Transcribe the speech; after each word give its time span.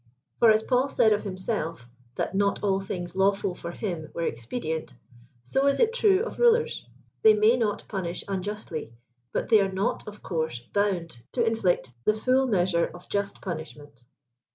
For, 0.39 0.49
as 0.49 0.63
Paul 0.63 0.89
said 0.89 1.13
of 1.13 1.21
him 1.27 1.37
self, 1.37 1.87
that 2.15 2.33
not 2.33 2.63
all 2.63 2.81
things 2.81 3.15
lawful 3.15 3.53
for 3.53 3.69
him 3.69 4.09
were 4.15 4.25
expedient, 4.25 4.95
so 5.43 5.67
is 5.67 5.79
it 5.79 5.93
true 5.93 6.23
of 6.23 6.39
rulers. 6.39 6.87
They 7.21 7.35
may 7.35 7.55
not 7.55 7.87
punish 7.87 8.23
unj 8.25 8.45
ustly, 8.45 8.93
but 9.31 9.49
they 9.49 9.61
are 9.61 9.71
not 9.71 10.07
of 10.07 10.23
course 10.23 10.57
bound 10.57 11.21
to 11.33 11.43
infiict 11.43 11.91
the 12.03 12.15
full 12.15 12.47
measure 12.47 12.87
of 12.91 13.09
just 13.09 13.41
punishment. 13.41 14.01